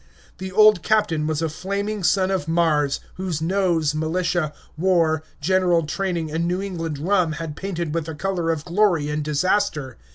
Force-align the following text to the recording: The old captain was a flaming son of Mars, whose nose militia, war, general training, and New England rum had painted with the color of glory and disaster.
The 0.39 0.51
old 0.51 0.81
captain 0.81 1.27
was 1.27 1.43
a 1.43 1.49
flaming 1.49 2.01
son 2.03 2.31
of 2.31 2.47
Mars, 2.47 3.01
whose 3.17 3.39
nose 3.39 3.93
militia, 3.93 4.51
war, 4.75 5.21
general 5.39 5.83
training, 5.85 6.31
and 6.31 6.47
New 6.47 6.59
England 6.59 6.97
rum 6.97 7.33
had 7.33 7.55
painted 7.55 7.93
with 7.93 8.07
the 8.07 8.15
color 8.15 8.49
of 8.49 8.65
glory 8.65 9.09
and 9.09 9.23
disaster. 9.23 9.97